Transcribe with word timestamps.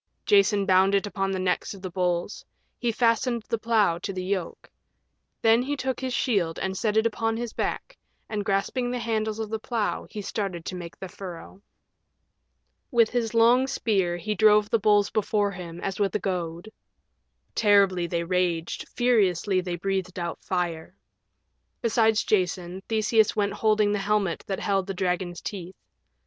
Jason 0.25 0.65
bound 0.65 0.95
it 0.95 1.05
upon 1.05 1.29
the 1.29 1.37
necks 1.37 1.75
of 1.75 1.81
the 1.83 1.91
bulls. 1.91 2.43
He 2.79 2.91
fastened 2.91 3.43
the 3.49 3.59
plow 3.59 3.99
to 3.99 4.11
the 4.11 4.23
yoke. 4.23 4.67
Then 5.43 5.61
he 5.61 5.77
took 5.77 5.99
his 5.99 6.11
shield 6.11 6.57
and 6.57 6.75
set 6.75 6.97
it 6.97 7.05
upon 7.05 7.37
his 7.37 7.53
back, 7.53 7.95
and 8.27 8.43
grasping 8.43 8.89
the 8.89 8.97
handles 8.97 9.37
of 9.37 9.51
the 9.51 9.59
plow 9.59 10.07
he 10.09 10.19
started 10.23 10.65
to 10.65 10.75
make 10.75 10.97
the 10.97 11.07
furrow. 11.07 11.61
With 12.89 13.11
his 13.11 13.35
long 13.35 13.67
spear 13.67 14.17
he 14.17 14.33
drove 14.33 14.71
the 14.71 14.79
bulls 14.79 15.11
before 15.11 15.51
him 15.51 15.79
as 15.81 15.99
with 15.99 16.15
a 16.15 16.19
goad. 16.19 16.71
Terribly 17.53 18.07
they 18.07 18.23
raged, 18.23 18.89
furiously 18.89 19.61
they 19.61 19.75
breathed 19.75 20.17
out 20.17 20.43
fire. 20.43 20.95
Beside 21.83 22.15
Jason 22.15 22.81
Theseus 22.89 23.35
went 23.35 23.53
holding 23.53 23.91
the 23.91 23.99
helmet 23.99 24.43
that 24.47 24.61
held 24.61 24.87
the 24.87 24.95
dragon's 24.95 25.41
teeth. 25.41 25.75